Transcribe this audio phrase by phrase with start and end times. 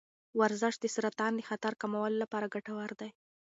[0.39, 3.09] ورزش د سرطان د خطر کمولو لپاره ګټور دی.